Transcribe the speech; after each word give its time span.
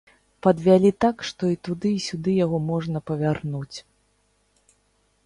Падвялі 0.45 0.91
так, 1.05 1.17
што 1.31 1.49
і 1.55 1.57
туды, 1.69 1.91
і 1.97 2.01
сюды 2.07 2.33
яго 2.45 2.57
можна 2.71 2.97
павярнуць. 3.11 3.87